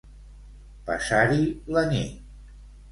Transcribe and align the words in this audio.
Passar-hi 0.89 1.47
la 1.77 1.87
nit. 1.95 2.21